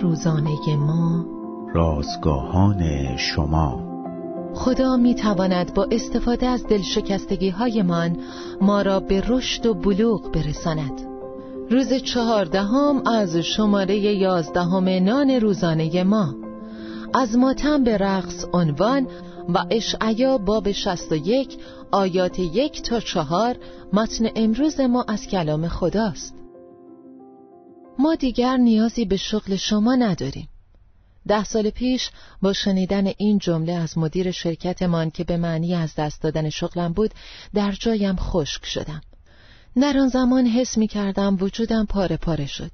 [0.00, 1.24] روزانه ما.
[1.74, 3.92] رازگاهان شما.
[4.54, 8.16] خدا می تواند با استفاده از دلشکستگی هایمان
[8.60, 11.00] ما را به رشد و بلوغ برساند.
[11.70, 16.34] روز چهاردهم از شماره یازدهم نان روزانه ما.
[17.14, 19.06] از ماتم به رقص عنوان
[19.54, 20.68] و اشعیا باب
[21.12, 21.58] یک
[21.90, 23.56] آیات یک تا چهار
[23.92, 26.41] متن امروز ما از کلام خداست.
[27.98, 30.48] ما دیگر نیازی به شغل شما نداریم.
[31.28, 32.10] ده سال پیش
[32.42, 37.10] با شنیدن این جمله از مدیر شرکتمان که به معنی از دست دادن شغلم بود
[37.54, 39.00] در جایم خشک شدم.
[39.80, 42.70] در آن زمان حس می کردم وجودم پاره پاره شد.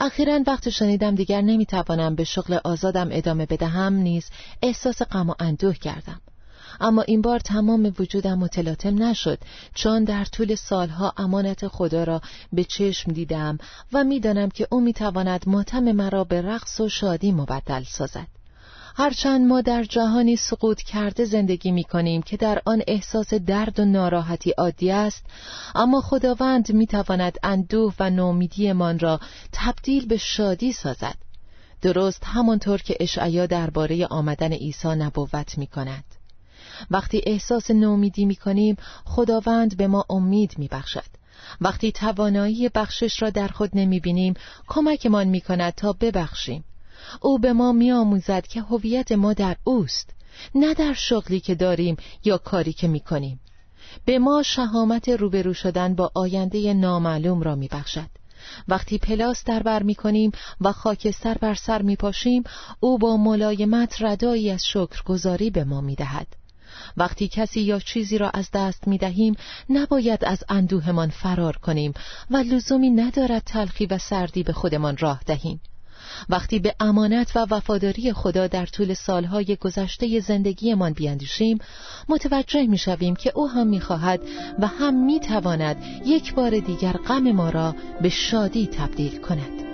[0.00, 4.30] اخیرا وقت شنیدم دیگر نمی‌توانم به شغل آزادم ادامه بدهم نیز
[4.62, 6.20] احساس غم و اندوه کردم.
[6.80, 9.38] اما این بار تمام وجودم متلاطم نشد
[9.74, 12.20] چون در طول سالها امانت خدا را
[12.52, 13.58] به چشم دیدم
[13.92, 18.26] و می‌دانم که او می‌تواند ماتم مرا به رقص و شادی مبدل سازد.
[18.96, 23.84] هرچند ما در جهانی سقوط کرده زندگی می کنیم که در آن احساس درد و
[23.84, 25.24] ناراحتی عادی است
[25.74, 29.20] اما خداوند می تواند اندوه و نومیدیمان را
[29.52, 31.16] تبدیل به شادی سازد.
[31.82, 36.04] درست همانطور که اشعیا درباره آمدن عیسی نبوت می کند
[36.90, 41.24] وقتی احساس نومیدی می کنیم خداوند به ما امید می بخشد
[41.60, 44.34] وقتی توانایی بخشش را در خود نمی بینیم
[44.66, 46.64] کمکمان می کند تا ببخشیم.
[47.20, 50.10] او به ما می آموزد که هویت ما در اوست
[50.54, 53.40] نه در شغلی که داریم یا کاری که می کنیم
[54.04, 58.08] به ما شهامت روبرو شدن با آینده نامعلوم را می بخشد
[58.68, 62.42] وقتی پلاس در بر می کنیم و خاکستر بر سر می پاشیم
[62.80, 66.26] او با ملایمت ردایی از شکرگزاری به ما می دهد.
[66.96, 69.34] وقتی کسی یا چیزی را از دست می دهیم
[69.70, 71.94] نباید از اندوهمان فرار کنیم
[72.30, 75.60] و لزومی ندارد تلخی و سردی به خودمان راه دهیم.
[76.28, 81.58] وقتی به امانت و وفاداری خدا در طول سالهای گذشته زندگیمان بیاندیشیم
[82.08, 84.20] متوجه می‌شویم که او هم می‌خواهد
[84.58, 89.73] و هم می‌تواند یک بار دیگر غم ما را به شادی تبدیل کند.